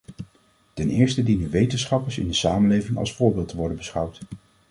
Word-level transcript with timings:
Ten 0.73 0.89
eerste 0.89 1.23
dienen 1.23 1.49
wetenschappers 1.49 2.17
in 2.17 2.27
de 2.27 2.33
samenleving 2.33 2.97
als 2.97 3.13
voorbeeld 3.15 3.47
te 3.47 3.55
worden 3.55 3.77
beschouwd. 3.77 4.19